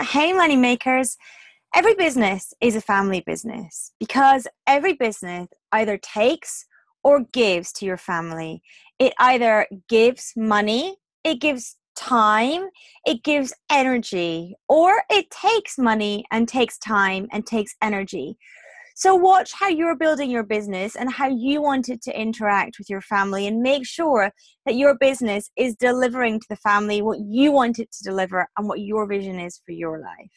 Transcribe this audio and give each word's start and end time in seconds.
Hey, 0.00 0.32
money 0.32 0.56
makers. 0.56 1.18
Every 1.74 1.94
business 1.94 2.54
is 2.62 2.74
a 2.74 2.80
family 2.80 3.20
business 3.20 3.92
because 4.00 4.46
every 4.66 4.94
business 4.94 5.48
either 5.72 5.98
takes 5.98 6.64
or 7.04 7.26
gives 7.34 7.70
to 7.74 7.84
your 7.84 7.98
family. 7.98 8.62
It 8.98 9.12
either 9.20 9.66
gives 9.90 10.32
money, 10.34 10.96
it 11.22 11.38
gives 11.38 11.76
time, 11.96 12.70
it 13.04 13.22
gives 13.22 13.52
energy, 13.70 14.54
or 14.70 15.02
it 15.10 15.30
takes 15.30 15.76
money 15.76 16.24
and 16.30 16.48
takes 16.48 16.78
time 16.78 17.28
and 17.30 17.46
takes 17.46 17.76
energy. 17.82 18.38
So, 19.00 19.14
watch 19.14 19.52
how 19.54 19.68
you're 19.68 19.96
building 19.96 20.30
your 20.30 20.42
business 20.42 20.94
and 20.94 21.10
how 21.10 21.26
you 21.26 21.62
want 21.62 21.88
it 21.88 22.02
to 22.02 22.20
interact 22.20 22.76
with 22.78 22.90
your 22.90 23.00
family, 23.00 23.46
and 23.46 23.62
make 23.62 23.86
sure 23.86 24.30
that 24.66 24.74
your 24.74 24.94
business 24.94 25.50
is 25.56 25.74
delivering 25.74 26.38
to 26.38 26.46
the 26.50 26.56
family 26.56 27.00
what 27.00 27.18
you 27.18 27.50
want 27.50 27.78
it 27.78 27.90
to 27.92 28.04
deliver 28.04 28.46
and 28.58 28.68
what 28.68 28.80
your 28.80 29.06
vision 29.06 29.40
is 29.40 29.58
for 29.64 29.72
your 29.72 30.00
life. 30.00 30.30